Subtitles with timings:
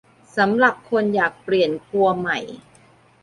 [0.37, 2.37] สำหรับคนอยากเปลี่ยนครัวใหม่